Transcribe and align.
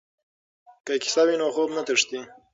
که 0.85 0.93
کیسه 1.03 1.21
وي 1.27 1.35
نو 1.41 1.47
خوب 1.55 1.69
نه 1.77 1.81
تښتي. 1.87 2.19